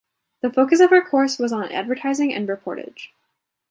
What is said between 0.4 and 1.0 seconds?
The focus of